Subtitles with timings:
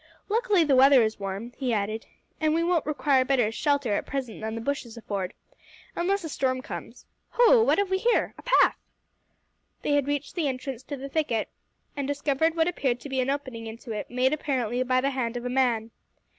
[0.29, 2.07] "Luckily the weather is warm," he added,
[2.39, 5.31] "and we won't require better shelter at present than the bushes afford,
[5.95, 7.05] unless a storm comes.
[7.29, 8.33] Ho what have we here?
[8.35, 8.79] a path!"
[9.83, 11.49] They had reached the entrance to the thicket,
[11.95, 15.37] and discovered what appeared to be an opening into it, made apparently by the hand
[15.37, 15.91] of man.